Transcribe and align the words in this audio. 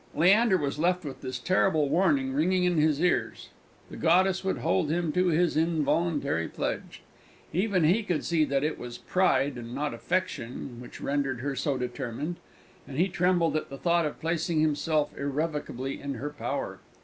Leander 0.15 0.57
was 0.57 0.79
left 0.79 1.05
with 1.05 1.21
this 1.21 1.37
terrible 1.37 1.87
warning 1.87 2.33
ringing 2.33 2.63
in 2.63 2.79
his 2.79 2.99
ears: 2.99 3.49
the 3.91 3.95
goddess 3.97 4.43
would 4.43 4.57
hold 4.57 4.89
him 4.89 5.11
to 5.11 5.27
his 5.27 5.55
involuntary 5.55 6.47
pledge. 6.47 7.03
Even 7.53 7.83
he 7.83 8.01
could 8.01 8.25
see 8.25 8.43
that 8.43 8.63
it 8.63 8.79
was 8.79 8.97
pride, 8.97 9.57
and 9.59 9.75
not 9.75 9.93
affection, 9.93 10.79
which 10.81 11.01
rendered 11.01 11.41
her 11.41 11.55
so 11.55 11.77
determined; 11.77 12.37
and 12.87 12.97
he 12.97 13.07
trembled 13.09 13.55
at 13.55 13.69
the 13.69 13.77
thought 13.77 14.07
of 14.07 14.19
placing 14.19 14.59
himself 14.61 15.15
irrevocably 15.15 16.01
in 16.01 16.15
her 16.15 16.31
power. 16.31 16.79